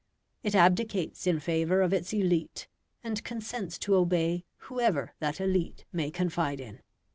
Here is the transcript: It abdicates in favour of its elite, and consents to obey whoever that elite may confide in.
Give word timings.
It 0.41 0.55
abdicates 0.55 1.27
in 1.27 1.39
favour 1.39 1.81
of 1.83 1.93
its 1.93 2.11
elite, 2.11 2.67
and 3.03 3.23
consents 3.23 3.77
to 3.77 3.93
obey 3.93 4.45
whoever 4.65 5.13
that 5.19 5.39
elite 5.39 5.85
may 5.93 6.09
confide 6.09 6.59
in. 6.59 6.81